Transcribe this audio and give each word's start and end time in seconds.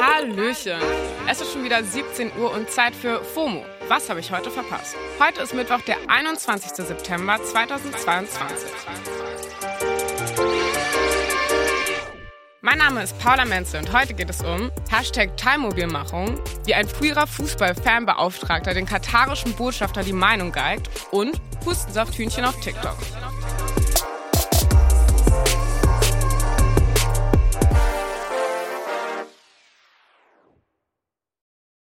Hallöchen! 0.00 0.80
Es 1.28 1.40
ist 1.40 1.52
schon 1.52 1.64
wieder 1.64 1.82
17 1.82 2.32
Uhr 2.38 2.52
und 2.52 2.70
Zeit 2.70 2.94
für 2.94 3.22
FOMO. 3.22 3.64
Was 3.88 4.08
habe 4.10 4.20
ich 4.20 4.30
heute 4.30 4.50
verpasst? 4.50 4.96
Heute 5.20 5.42
ist 5.42 5.54
Mittwoch, 5.54 5.80
der 5.82 5.96
21. 6.08 6.72
September 6.86 7.42
2022. 7.42 8.70
Mein 12.60 12.78
Name 12.78 13.02
ist 13.02 13.18
Paula 13.18 13.44
Menzel 13.44 13.80
und 13.80 13.92
heute 13.92 14.14
geht 14.14 14.30
es 14.30 14.42
um 14.42 14.70
Hashtag 14.90 15.36
Teilmobilmachung, 15.36 16.40
wie 16.64 16.74
ein 16.74 16.88
früherer 16.88 17.26
Fußballfanbeauftragter 17.26 18.74
den 18.74 18.86
katarischen 18.86 19.54
Botschafter 19.54 20.02
die 20.02 20.12
Meinung 20.12 20.52
geigt 20.52 20.90
und 21.12 21.40
Hustensafthühnchen 21.64 22.44
auf 22.44 22.58
TikTok. 22.60 22.96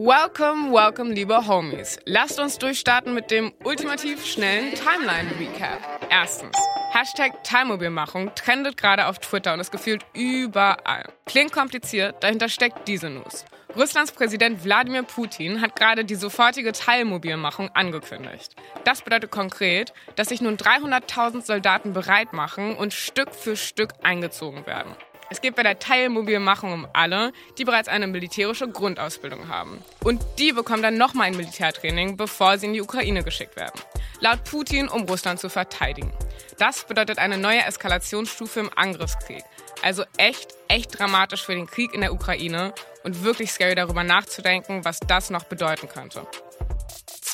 Welcome, 0.00 0.70
welcome, 0.70 1.12
liebe 1.12 1.48
Homies. 1.48 1.98
Lasst 2.04 2.38
uns 2.38 2.56
durchstarten 2.56 3.14
mit 3.14 3.32
dem 3.32 3.52
ultimativ 3.64 4.24
schnellen 4.24 4.72
Timeline-Recap. 4.72 6.06
Erstens, 6.08 6.56
Hashtag 6.92 7.42
Teilmobilmachung 7.42 8.32
trendet 8.36 8.76
gerade 8.76 9.08
auf 9.08 9.18
Twitter 9.18 9.54
und 9.54 9.58
ist 9.58 9.72
gefühlt 9.72 10.06
überall. 10.14 11.12
Klingt 11.26 11.50
kompliziert, 11.50 12.22
dahinter 12.22 12.48
steckt 12.48 12.86
diese 12.86 13.10
News. 13.10 13.44
Russlands 13.74 14.12
Präsident 14.12 14.62
Wladimir 14.62 15.02
Putin 15.02 15.60
hat 15.60 15.74
gerade 15.74 16.04
die 16.04 16.14
sofortige 16.14 16.70
Teilmobilmachung 16.70 17.68
angekündigt. 17.74 18.54
Das 18.84 19.02
bedeutet 19.02 19.32
konkret, 19.32 19.92
dass 20.14 20.28
sich 20.28 20.40
nun 20.40 20.56
300.000 20.56 21.44
Soldaten 21.44 21.92
bereit 21.92 22.32
machen 22.32 22.76
und 22.76 22.94
Stück 22.94 23.34
für 23.34 23.56
Stück 23.56 23.94
eingezogen 24.04 24.64
werden. 24.64 24.94
Es 25.30 25.42
geht 25.42 25.56
bei 25.56 25.62
der 25.62 25.78
Teilmobilmachung 25.78 26.72
um 26.72 26.88
alle, 26.94 27.32
die 27.58 27.64
bereits 27.64 27.88
eine 27.88 28.06
militärische 28.06 28.66
Grundausbildung 28.68 29.48
haben. 29.48 29.82
Und 30.02 30.22
die 30.38 30.52
bekommen 30.52 30.82
dann 30.82 30.96
nochmal 30.96 31.26
ein 31.26 31.36
Militärtraining, 31.36 32.16
bevor 32.16 32.56
sie 32.56 32.66
in 32.66 32.72
die 32.72 32.80
Ukraine 32.80 33.22
geschickt 33.22 33.56
werden. 33.56 33.78
Laut 34.20 34.42
Putin, 34.44 34.88
um 34.88 35.02
Russland 35.02 35.38
zu 35.38 35.50
verteidigen. 35.50 36.12
Das 36.58 36.84
bedeutet 36.84 37.18
eine 37.18 37.36
neue 37.36 37.62
Eskalationsstufe 37.64 38.60
im 38.60 38.70
Angriffskrieg. 38.74 39.44
Also 39.82 40.04
echt, 40.16 40.54
echt 40.66 40.98
dramatisch 40.98 41.44
für 41.44 41.54
den 41.54 41.66
Krieg 41.66 41.94
in 41.94 42.00
der 42.00 42.12
Ukraine 42.12 42.72
und 43.04 43.22
wirklich 43.22 43.52
scary 43.52 43.74
darüber 43.74 44.04
nachzudenken, 44.04 44.84
was 44.84 44.98
das 44.98 45.30
noch 45.30 45.44
bedeuten 45.44 45.88
könnte. 45.88 46.26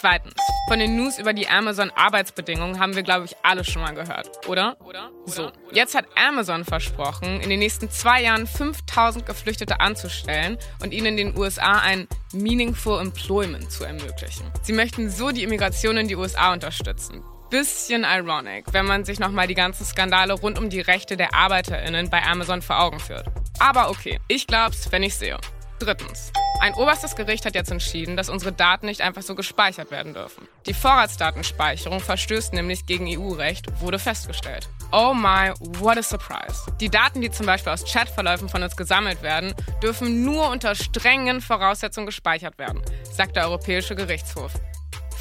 Zweitens, 0.05 0.35
von 0.69 0.79
den 0.79 0.97
News 0.97 1.19
über 1.19 1.33
die 1.33 1.49
Amazon-Arbeitsbedingungen 1.49 2.79
haben 2.79 2.95
wir, 2.95 3.03
glaube 3.03 3.25
ich, 3.25 3.35
alle 3.43 3.65
schon 3.65 3.81
mal 3.81 3.95
gehört, 3.95 4.47
oder? 4.47 4.77
So, 5.25 5.51
jetzt 5.73 5.95
hat 5.95 6.05
Amazon 6.15 6.67
versprochen, 6.67 7.41
in 7.41 7.49
den 7.49 7.59
nächsten 7.59 7.89
zwei 7.89 8.21
Jahren 8.21 8.47
5000 8.47 9.25
Geflüchtete 9.25 9.81
anzustellen 9.81 10.59
und 10.83 10.93
ihnen 10.93 11.07
in 11.07 11.17
den 11.17 11.39
USA 11.39 11.81
ein 11.81 12.07
Meaningful 12.35 13.01
Employment 13.01 13.73
zu 13.73 13.85
ermöglichen. 13.85 14.45
Sie 14.61 14.75
möchten 14.75 15.09
so 15.09 15.31
die 15.31 15.43
Immigration 15.43 15.97
in 15.97 16.07
die 16.07 16.17
USA 16.17 16.53
unterstützen. 16.53 17.23
Bisschen 17.49 18.05
ironic, 18.05 18.75
wenn 18.75 18.85
man 18.85 19.07
sich 19.07 19.19
nochmal 19.19 19.47
die 19.47 19.55
ganzen 19.55 19.87
Skandale 19.87 20.35
rund 20.35 20.59
um 20.59 20.69
die 20.69 20.83
Rechte 20.83 21.17
der 21.17 21.33
ArbeiterInnen 21.33 22.11
bei 22.11 22.23
Amazon 22.25 22.61
vor 22.61 22.79
Augen 22.79 23.01
führt. 23.01 23.29
Aber 23.59 23.89
okay, 23.89 24.21
ich 24.29 24.47
glaub's, 24.47 24.93
wenn 24.93 25.03
ich 25.03 25.15
sehe. 25.15 25.39
Drittens. 25.85 26.33
Ein 26.61 26.73
oberstes 26.73 27.15
Gericht 27.15 27.45
hat 27.45 27.55
jetzt 27.55 27.71
entschieden, 27.71 28.17
dass 28.17 28.31
unsere 28.31 28.53
Daten 28.53 28.87
nicht 28.87 29.03
einfach 29.03 29.21
so 29.21 29.35
gespeichert 29.35 29.91
werden 29.91 30.15
dürfen. 30.15 30.49
Die 30.65 30.73
Vorratsdatenspeicherung 30.73 32.01
verstößt 32.01 32.55
nämlich 32.55 32.87
gegen 32.87 33.07
EU-Recht, 33.07 33.67
wurde 33.83 33.99
festgestellt. 33.99 34.67
Oh 34.93 35.13
my, 35.13 35.53
what 35.83 35.99
a 35.99 36.03
surprise. 36.03 36.73
Die 36.81 36.89
Daten, 36.89 37.21
die 37.21 37.31
zum 37.31 37.45
Beispiel 37.45 37.71
aus 37.71 37.85
Chatverläufen 37.85 38.49
von 38.49 38.63
uns 38.63 38.79
gesammelt 38.79 39.21
werden, 39.21 39.53
dürfen 39.83 40.25
nur 40.25 40.49
unter 40.49 40.75
strengen 40.75 41.43
Voraussetzungen 41.43 42.07
gespeichert 42.07 42.59
werden, 42.59 42.81
sagt 43.13 43.37
der 43.37 43.45
Europäische 43.45 43.95
Gerichtshof. 43.95 44.53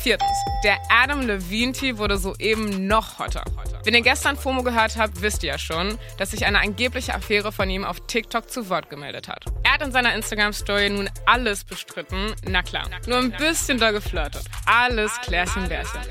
Viertens. 0.03 0.37
Der 0.65 0.79
Adam 0.89 1.21
Levine-Tee 1.21 1.97
wurde 1.97 2.17
soeben 2.17 2.87
noch 2.87 3.19
hotter. 3.19 3.45
Wenn 3.85 3.93
ihr 3.93 4.01
gestern 4.01 4.35
FOMO 4.35 4.61
gehört 4.61 4.97
habt, 4.97 5.21
wisst 5.21 5.43
ihr 5.43 5.53
ja 5.53 5.57
schon, 5.57 5.97
dass 6.17 6.31
sich 6.31 6.45
eine 6.45 6.59
angebliche 6.59 7.15
Affäre 7.15 7.53
von 7.53 7.69
ihm 7.69 7.85
auf 7.85 8.01
TikTok 8.01 8.49
zu 8.49 8.67
Wort 8.69 8.89
gemeldet 8.89 9.29
hat. 9.29 9.45
Er 9.63 9.75
hat 9.75 9.81
in 9.81 9.93
seiner 9.93 10.13
Instagram-Story 10.13 10.89
nun 10.89 11.09
alles 11.25 11.63
bestritten. 11.63 12.35
Na 12.45 12.61
klar, 12.61 12.89
nur 13.07 13.17
ein 13.17 13.31
bisschen 13.31 13.77
da 13.77 13.91
geflirtet. 13.91 14.43
Alles 14.65 15.13
Klärchen 15.21 15.69
Bärchen. 15.69 16.01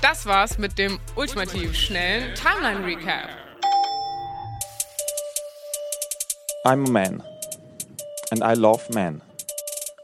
Das 0.00 0.24
war's 0.24 0.56
mit 0.56 0.78
dem 0.78 0.98
ultimativ 1.14 1.76
schnellen 1.76 2.34
Timeline-Recap. 2.34 3.28
I'm 6.64 6.86
a 6.86 6.90
man. 6.90 7.22
And 8.30 8.42
I 8.42 8.58
love 8.58 8.82
men. 8.94 9.20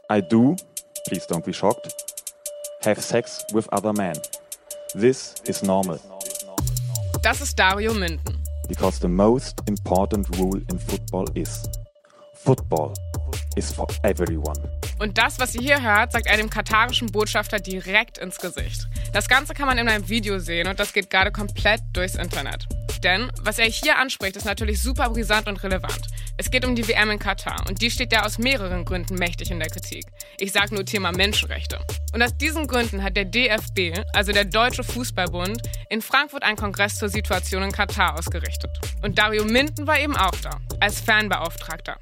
I 0.07 0.21
do, 0.21 0.55
please 1.07 1.25
don't 1.27 1.43
be 1.43 1.53
shocked, 1.53 1.87
have 2.85 3.01
sex 3.01 3.43
with 3.53 3.67
other 3.71 3.93
men. 3.93 4.15
This 4.93 5.35
is 5.45 5.63
normal. 5.63 5.99
Das 7.21 7.41
ist 7.41 7.57
Dario 7.57 7.93
Minden. 7.93 8.37
Because 8.67 8.99
the 8.99 9.07
most 9.07 9.61
important 9.67 10.27
rule 10.37 10.61
in 10.69 10.79
football 10.79 11.25
is 11.33 11.63
football 12.33 12.93
is 13.55 13.71
for 13.71 13.87
everyone. 14.03 14.57
Und 14.99 15.17
das, 15.17 15.39
was 15.39 15.55
ihr 15.55 15.61
hier 15.61 15.81
hört, 15.81 16.11
sagt 16.11 16.27
er 16.27 16.37
dem 16.37 16.49
katarischen 16.49 17.11
Botschafter 17.11 17.59
direkt 17.59 18.17
ins 18.17 18.37
Gesicht. 18.37 18.87
Das 19.13 19.27
Ganze 19.27 19.53
kann 19.53 19.67
man 19.67 19.77
in 19.77 19.87
einem 19.87 20.07
Video 20.09 20.39
sehen 20.39 20.67
und 20.67 20.79
das 20.79 20.93
geht 20.93 21.09
gerade 21.09 21.31
komplett 21.31 21.81
durchs 21.93 22.15
Internet. 22.15 22.67
Denn 23.03 23.31
was 23.41 23.59
er 23.59 23.65
hier 23.65 23.97
anspricht, 23.97 24.35
ist 24.35 24.45
natürlich 24.45 24.81
super 24.81 25.09
brisant 25.09 25.47
und 25.47 25.63
relevant. 25.63 26.07
Es 26.39 26.51
geht 26.51 26.65
um 26.65 26.75
die 26.75 26.87
WM 26.87 27.09
in 27.09 27.17
Katar 27.17 27.65
und 27.67 27.81
die 27.81 27.89
steht 27.89 28.11
ja 28.11 28.23
aus 28.23 28.37
mehreren 28.37 28.85
Gründen 28.85 29.15
mächtig 29.15 29.49
in 29.49 29.57
der 29.57 29.69
Kritik. 29.69 30.05
Ich 30.39 30.51
sage 30.51 30.75
nur 30.75 30.85
Thema 30.85 31.11
Menschenrechte. 31.11 31.79
Und 32.13 32.21
aus 32.21 32.37
diesen 32.37 32.67
Gründen 32.67 33.01
hat 33.01 33.17
der 33.17 33.25
DFB, 33.25 34.05
also 34.13 34.31
der 34.31 34.45
Deutsche 34.45 34.83
Fußballbund, 34.83 35.59
in 35.89 36.03
Frankfurt 36.03 36.43
einen 36.43 36.55
Kongress 36.55 36.99
zur 36.99 37.09
Situation 37.09 37.63
in 37.63 37.71
Katar 37.71 38.19
ausgerichtet. 38.19 38.69
Und 39.01 39.17
Dario 39.17 39.45
Minden 39.45 39.87
war 39.87 39.99
eben 39.99 40.15
auch 40.15 40.35
da, 40.43 40.59
als 40.79 41.01
Fanbeauftragter. 41.01 41.97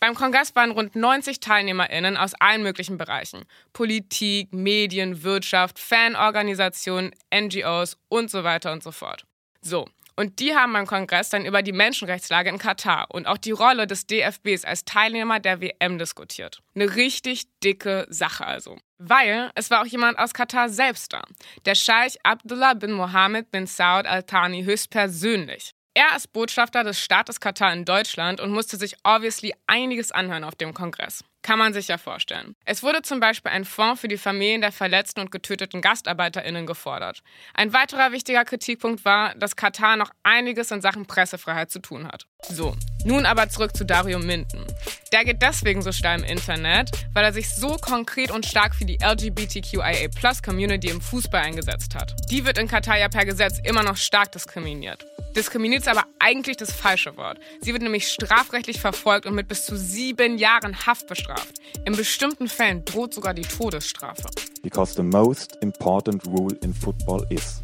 Beim 0.00 0.16
Kongress 0.16 0.56
waren 0.56 0.72
rund 0.72 0.96
90 0.96 1.38
TeilnehmerInnen 1.38 2.16
aus 2.16 2.34
allen 2.34 2.64
möglichen 2.64 2.98
Bereichen. 2.98 3.44
Politik, 3.72 4.52
Medien, 4.52 5.22
Wirtschaft, 5.22 5.78
Fanorganisationen, 5.78 7.12
NGOs 7.32 7.98
und 8.08 8.32
so 8.32 8.42
weiter 8.42 8.72
und 8.72 8.82
so 8.82 8.90
fort. 8.90 9.26
So, 9.60 9.86
und 10.18 10.40
die 10.40 10.56
haben 10.56 10.72
beim 10.72 10.86
Kongress 10.86 11.30
dann 11.30 11.46
über 11.46 11.62
die 11.62 11.70
Menschenrechtslage 11.70 12.50
in 12.50 12.58
Katar 12.58 13.06
und 13.10 13.28
auch 13.28 13.38
die 13.38 13.52
Rolle 13.52 13.86
des 13.86 14.04
DFBs 14.04 14.64
als 14.64 14.84
Teilnehmer 14.84 15.38
der 15.38 15.60
WM 15.60 15.96
diskutiert. 15.96 16.60
Eine 16.74 16.96
richtig 16.96 17.44
dicke 17.62 18.04
Sache 18.10 18.44
also. 18.44 18.78
Weil 18.98 19.52
es 19.54 19.70
war 19.70 19.80
auch 19.80 19.86
jemand 19.86 20.18
aus 20.18 20.34
Katar 20.34 20.70
selbst 20.70 21.12
da. 21.12 21.22
Der 21.66 21.76
Scheich 21.76 22.18
Abdullah 22.24 22.74
bin 22.74 22.90
Mohammed 22.90 23.52
bin 23.52 23.68
Saud 23.68 24.06
Al-Thani 24.06 24.64
höchstpersönlich. 24.64 25.76
Er 25.94 26.16
ist 26.16 26.32
Botschafter 26.32 26.84
des 26.84 27.00
Staates 27.00 27.40
Katar 27.40 27.72
in 27.72 27.84
Deutschland 27.84 28.40
und 28.40 28.52
musste 28.52 28.76
sich 28.76 28.94
obviously 29.02 29.52
einiges 29.66 30.12
anhören 30.12 30.44
auf 30.44 30.54
dem 30.54 30.72
Kongress. 30.72 31.24
Kann 31.42 31.58
man 31.58 31.72
sich 31.72 31.88
ja 31.88 31.98
vorstellen. 31.98 32.54
Es 32.64 32.84
wurde 32.84 33.02
zum 33.02 33.18
Beispiel 33.18 33.50
ein 33.50 33.64
Fonds 33.64 34.00
für 34.00 34.06
die 34.06 34.16
Familien 34.16 34.60
der 34.60 34.70
verletzten 34.70 35.20
und 35.20 35.32
getöteten 35.32 35.80
GastarbeiterInnen 35.80 36.66
gefordert. 36.66 37.22
Ein 37.52 37.72
weiterer 37.72 38.12
wichtiger 38.12 38.44
Kritikpunkt 38.44 39.04
war, 39.04 39.34
dass 39.34 39.56
Katar 39.56 39.96
noch 39.96 40.10
einiges 40.22 40.70
in 40.70 40.80
Sachen 40.82 41.06
Pressefreiheit 41.06 41.70
zu 41.70 41.80
tun 41.80 42.06
hat. 42.06 42.26
So, 42.48 42.76
nun 43.04 43.26
aber 43.26 43.48
zurück 43.48 43.76
zu 43.76 43.84
Dario 43.84 44.20
Minden. 44.20 44.66
Der 45.12 45.24
geht 45.24 45.42
deswegen 45.42 45.82
so 45.82 45.90
steil 45.90 46.20
im 46.20 46.24
Internet, 46.24 46.90
weil 47.12 47.24
er 47.24 47.32
sich 47.32 47.48
so 47.48 47.76
konkret 47.76 48.30
und 48.30 48.46
stark 48.46 48.74
für 48.74 48.84
die 48.84 48.98
LGBTQIA-Plus-Community 49.02 50.90
im 50.90 51.00
Fußball 51.00 51.42
eingesetzt 51.42 51.96
hat. 51.96 52.14
Die 52.30 52.44
wird 52.44 52.58
in 52.58 52.68
Katar 52.68 52.98
ja 52.98 53.08
per 53.08 53.24
Gesetz 53.24 53.58
immer 53.64 53.82
noch 53.82 53.96
stark 53.96 54.30
diskriminiert. 54.30 55.04
Diskriminiert 55.38 55.82
ist 55.82 55.88
aber 55.88 56.04
eigentlich 56.18 56.56
das 56.56 56.72
falsche 56.72 57.16
Wort. 57.16 57.38
Sie 57.60 57.72
wird 57.72 57.82
nämlich 57.82 58.08
strafrechtlich 58.08 58.80
verfolgt 58.80 59.24
und 59.24 59.36
mit 59.36 59.46
bis 59.46 59.64
zu 59.64 59.76
sieben 59.76 60.36
Jahren 60.36 60.84
Haft 60.84 61.06
bestraft. 61.06 61.60
In 61.84 61.94
bestimmten 61.94 62.48
Fällen 62.48 62.84
droht 62.84 63.14
sogar 63.14 63.34
die 63.34 63.42
Todesstrafe. 63.42 64.28
Because 64.64 64.94
the 64.94 65.02
most 65.02 65.56
important 65.62 66.26
rule 66.26 66.56
in 66.62 66.74
football 66.74 67.24
is 67.30 67.62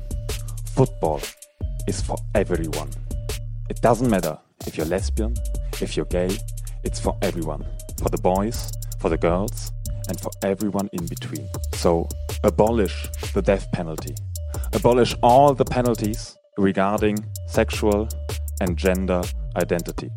football 0.77 1.21
is 1.89 2.01
for 2.01 2.17
everyone. 2.35 2.91
It 3.69 3.83
doesn't 3.83 4.09
matter 4.09 4.39
if 4.67 4.77
you're 4.77 4.89
lesbian, 4.89 5.35
if 5.81 5.97
you're 5.97 6.09
gay, 6.09 6.29
it's 6.85 7.01
for 7.01 7.17
everyone. 7.23 7.65
for 7.99 8.09
the 8.09 8.19
boys, 8.19 8.71
for 9.01 9.09
the 9.09 9.19
girls, 9.19 9.73
and 10.09 10.21
for 10.21 10.31
everyone 10.43 10.89
in 10.93 11.07
between. 11.07 11.49
So, 11.75 12.09
abolish 12.45 13.09
the 13.33 13.43
death 13.43 13.71
penalty. 13.73 14.15
Abolish 14.73 15.17
all 15.23 15.55
the 15.55 15.65
penalties 15.65 16.37
regarding 16.57 17.25
sexual 17.47 18.09
and 18.61 18.77
gender 18.77 19.23
identity. 19.57 20.11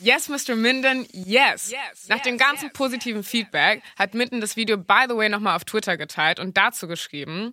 Yes, 0.00 0.28
Mr. 0.28 0.54
Minden, 0.54 1.06
yes. 1.12 1.70
yes 1.70 2.08
Nach 2.08 2.18
yes, 2.18 2.22
dem 2.24 2.38
ganzen 2.38 2.66
yes, 2.66 2.72
positiven 2.72 3.24
Feedback 3.24 3.82
hat 3.98 4.14
Minden 4.14 4.40
das 4.40 4.56
Video, 4.56 4.76
by 4.76 5.06
the 5.08 5.16
way, 5.16 5.28
nochmal 5.28 5.56
auf 5.56 5.64
Twitter 5.64 5.96
geteilt 5.96 6.38
und 6.38 6.56
dazu 6.56 6.86
geschrieben, 6.86 7.52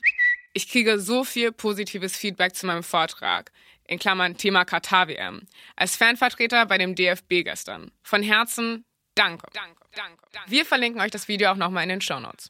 ich 0.53 0.69
kriege 0.69 0.99
so 0.99 1.23
viel 1.23 1.51
positives 1.51 2.15
Feedback 2.15 2.55
zu 2.55 2.65
meinem 2.67 2.83
Vortrag. 2.83 3.51
In 3.87 3.99
Klammern 3.99 4.35
Thema 4.35 4.65
Katar-WM. 4.65 5.43
Als 5.75 5.95
Fanvertreter 5.95 6.65
bei 6.65 6.79
dem 6.79 6.95
DFB 6.95 7.43
gestern. 7.43 7.91
Von 8.01 8.23
Herzen, 8.23 8.83
danke. 9.13 9.45
danke, 9.53 9.81
danke, 9.95 10.23
danke. 10.31 10.49
Wir 10.49 10.65
verlinken 10.65 11.01
euch 11.01 11.11
das 11.11 11.27
Video 11.27 11.51
auch 11.51 11.55
nochmal 11.55 11.83
in 11.83 11.89
den 11.89 12.01
Show 12.01 12.19
Notes. 12.19 12.49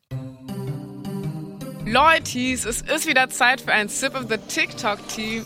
Leutis, 1.88 2.66
es 2.66 2.82
ist 2.82 3.08
wieder 3.08 3.30
Zeit 3.30 3.62
für 3.62 3.72
ein 3.72 3.90
Sip 3.90 4.16
of 4.16 4.26
the 4.28 4.38
TikTok 4.38 5.08
Tea. 5.08 5.44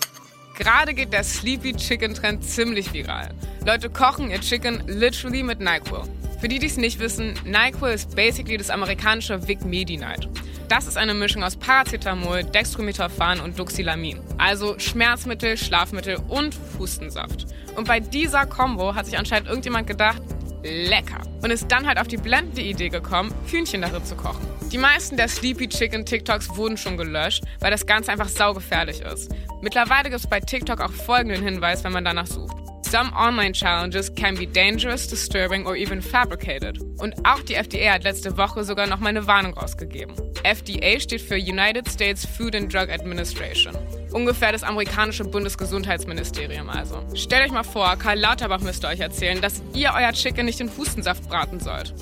Gerade 0.58 0.94
geht 0.94 1.12
der 1.12 1.26
Sleepy 1.26 1.74
Chicken 1.74 2.14
Trend 2.14 2.46
ziemlich 2.46 2.94
viral. 2.94 3.32
Leute 3.66 3.90
kochen 3.90 4.32
ihr 4.32 4.40
Chicken 4.40 4.82
literally 4.88 5.44
mit 5.44 5.60
NyQuil. 5.60 6.04
Für 6.40 6.48
die, 6.48 6.60
die 6.60 6.68
es 6.68 6.78
nicht 6.78 6.98
wissen, 7.00 7.34
NyQuil 7.44 7.94
ist 7.94 8.16
basically 8.16 8.56
das 8.56 8.70
amerikanische 8.70 9.46
Vic 9.50 9.66
Medi-Night. 9.66 10.30
Das 10.70 10.88
ist 10.88 10.96
eine 10.96 11.14
Mischung 11.14 11.44
aus 11.44 11.58
Paracetamol, 11.58 12.46
Dextromethorphan 12.46 13.42
und 13.42 13.60
Duxilamin. 13.60 14.22
Also 14.38 14.80
Schmerzmittel, 14.80 15.58
Schlafmittel 15.58 16.22
und 16.30 16.56
Hustensaft. 16.78 17.48
Und 17.76 17.86
bei 17.86 18.00
dieser 18.00 18.46
Combo 18.46 18.96
hat 18.96 19.08
sich 19.08 19.18
anscheinend 19.18 19.50
irgendjemand 19.50 19.88
gedacht, 19.88 20.22
lecker. 20.64 21.22
Und 21.42 21.52
ist 21.52 21.72
dann 21.72 21.88
halt 21.88 22.00
auf 22.00 22.08
die 22.08 22.18
blendende 22.18 22.62
Idee 22.62 22.90
gekommen, 22.90 23.34
Hühnchen 23.48 23.82
darin 23.82 24.04
zu 24.04 24.16
kochen. 24.16 24.46
Die 24.72 24.78
meisten 24.78 25.18
der 25.18 25.28
Sleepy 25.28 25.68
Chicken 25.68 26.06
TikToks 26.06 26.56
wurden 26.56 26.78
schon 26.78 26.98
gelöscht, 26.98 27.44
weil 27.60 27.72
das 27.72 27.86
Ganze 27.86 28.12
einfach 28.12 28.30
saugefährlich 28.30 29.02
ist. 29.02 29.32
Mittlerweile 29.62 30.10
gibt 30.10 30.22
es 30.22 30.28
bei 30.28 30.40
TikTok 30.40 30.82
auch 30.82 30.92
folgenden 30.92 31.44
Hinweis, 31.44 31.84
wenn 31.84 31.94
man 31.94 32.06
danach 32.06 32.28
sucht. 32.28 32.59
Some 32.90 33.14
online 33.14 33.54
challenges 33.54 34.10
can 34.10 34.34
be 34.34 34.48
dangerous, 34.48 35.08
disturbing 35.08 35.68
or 35.68 35.76
even 35.76 36.02
fabricated. 36.02 36.80
Und 36.98 37.14
auch 37.24 37.40
die 37.44 37.54
FDA 37.54 37.94
hat 37.94 38.04
letzte 38.04 38.36
Woche 38.36 38.64
sogar 38.64 38.88
noch 38.88 39.00
mal 39.00 39.10
eine 39.10 39.28
Warnung 39.28 39.54
rausgegeben. 39.54 40.16
FDA 40.42 41.00
steht 41.00 41.22
für 41.22 41.36
United 41.36 41.88
States 41.88 42.26
Food 42.26 42.56
and 42.56 42.74
Drug 42.74 42.90
Administration. 42.90 43.78
Ungefähr 44.12 44.52
das 44.52 44.64
amerikanische 44.64 45.24
Bundesgesundheitsministerium 45.24 46.68
also. 46.68 47.06
Stellt 47.14 47.46
euch 47.46 47.52
mal 47.52 47.62
vor, 47.62 47.96
Karl 47.96 48.18
Lauterbach 48.18 48.62
müsste 48.62 48.88
euch 48.88 49.02
erzählen, 49.02 49.40
dass 49.40 49.62
ihr 49.76 49.92
euer 49.96 50.12
Chicken 50.12 50.48
nicht 50.48 50.60
in 50.60 50.76
Hustensaft 50.76 51.30
braten 51.30 51.60
sollt. 51.60 51.94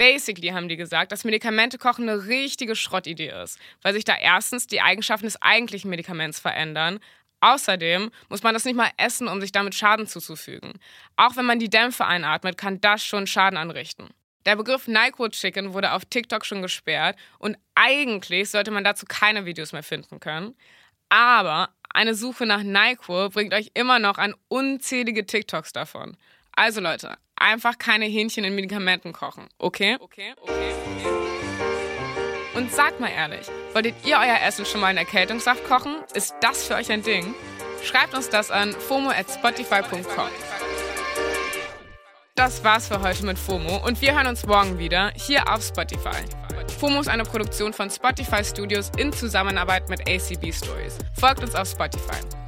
Basically 0.00 0.50
haben 0.50 0.68
die 0.68 0.76
gesagt, 0.76 1.10
dass 1.12 1.24
Medikamente 1.24 1.76
kochen 1.76 2.08
eine 2.08 2.26
richtige 2.26 2.74
Schrottidee 2.76 3.32
ist, 3.42 3.58
weil 3.82 3.94
sich 3.94 4.04
da 4.04 4.14
erstens 4.16 4.66
die 4.66 4.80
Eigenschaften 4.80 5.26
des 5.26 5.42
eigentlichen 5.42 5.90
Medikaments 5.90 6.40
verändern, 6.40 7.00
Außerdem 7.40 8.10
muss 8.28 8.42
man 8.42 8.54
das 8.54 8.64
nicht 8.64 8.76
mal 8.76 8.90
essen, 8.96 9.28
um 9.28 9.40
sich 9.40 9.52
damit 9.52 9.74
Schaden 9.74 10.06
zuzufügen. 10.06 10.74
Auch 11.16 11.36
wenn 11.36 11.46
man 11.46 11.58
die 11.58 11.70
Dämpfe 11.70 12.06
einatmet, 12.06 12.58
kann 12.58 12.80
das 12.80 13.04
schon 13.04 13.26
Schaden 13.26 13.56
anrichten. 13.58 14.08
Der 14.46 14.56
Begriff 14.56 14.88
NyQuil 14.88 15.30
Chicken 15.30 15.74
wurde 15.74 15.92
auf 15.92 16.04
TikTok 16.04 16.46
schon 16.46 16.62
gesperrt 16.62 17.16
und 17.38 17.56
eigentlich 17.74 18.50
sollte 18.50 18.70
man 18.70 18.84
dazu 18.84 19.04
keine 19.06 19.44
Videos 19.44 19.72
mehr 19.72 19.82
finden 19.82 20.18
können. 20.18 20.54
Aber 21.10 21.70
eine 21.92 22.14
Suche 22.14 22.46
nach 22.46 22.62
NyQuil 22.62 23.30
bringt 23.30 23.52
euch 23.52 23.70
immer 23.74 23.98
noch 23.98 24.18
an 24.18 24.34
unzählige 24.48 25.26
TikToks 25.26 25.72
davon. 25.72 26.16
Also 26.52 26.80
Leute, 26.80 27.16
einfach 27.36 27.78
keine 27.78 28.06
Hähnchen 28.06 28.44
in 28.44 28.54
Medikamenten 28.54 29.12
kochen, 29.12 29.48
okay? 29.58 29.96
Okay, 30.00 30.34
okay, 30.40 30.74
okay. 31.04 31.19
Und 32.70 32.76
sagt 32.76 33.00
mal 33.00 33.10
ehrlich, 33.10 33.48
wolltet 33.72 33.96
ihr 34.04 34.16
euer 34.16 34.46
Essen 34.46 34.64
schon 34.64 34.80
mal 34.80 34.92
in 34.92 34.96
Erkältungssaft 34.96 35.66
kochen? 35.66 35.96
Ist 36.14 36.34
das 36.40 36.64
für 36.64 36.76
euch 36.76 36.90
ein 36.92 37.02
Ding? 37.02 37.34
Schreibt 37.82 38.14
uns 38.14 38.28
das 38.28 38.52
an 38.52 38.72
fomo 38.72 39.10
at 39.10 39.28
spotify.com. 39.28 40.28
Das 42.36 42.62
war's 42.62 42.86
für 42.86 43.02
heute 43.02 43.26
mit 43.26 43.38
FOMO 43.38 43.84
und 43.84 44.00
wir 44.00 44.14
hören 44.14 44.28
uns 44.28 44.46
morgen 44.46 44.78
wieder 44.78 45.10
hier 45.16 45.52
auf 45.52 45.64
Spotify. 45.64 46.22
FOMO 46.78 47.00
ist 47.00 47.08
eine 47.08 47.24
Produktion 47.24 47.72
von 47.72 47.90
Spotify 47.90 48.44
Studios 48.44 48.92
in 48.96 49.12
Zusammenarbeit 49.12 49.88
mit 49.88 50.08
ACB 50.08 50.52
Stories. 50.52 50.96
Folgt 51.18 51.42
uns 51.42 51.56
auf 51.56 51.68
Spotify. 51.68 52.39